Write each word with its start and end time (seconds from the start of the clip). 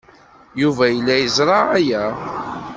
Yuba 0.61 0.85
yella 0.89 1.15
yeẓra 1.17 1.59
aya. 1.77 2.03